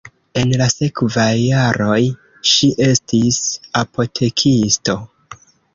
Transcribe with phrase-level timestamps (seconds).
[0.39, 1.99] En la sekvaj jaroj
[2.53, 3.41] ŝi estis
[3.85, 4.99] apotekisto.